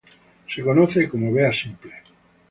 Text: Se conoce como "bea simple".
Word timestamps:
Se 0.49 0.63
conoce 0.63 1.07
como 1.07 1.31
"bea 1.31 1.53
simple". 1.53 1.93